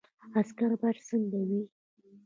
عسکر 0.39 0.71
باید 0.79 0.97
څنګه 1.09 1.39
وي؟ 1.47 1.61